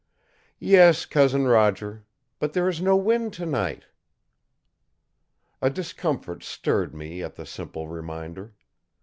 "Yes, 0.57 1.05
Cousin 1.05 1.45
Roger. 1.45 2.05
But 2.39 2.53
there 2.53 2.67
is 2.67 2.81
no 2.81 2.95
wind 2.95 3.33
tonight." 3.33 3.85
A 5.61 5.69
discomfort 5.69 6.41
stirred 6.43 6.95
me 6.95 7.21
at 7.21 7.35
the 7.35 7.45
simple 7.45 7.87
reminder. 7.87 8.55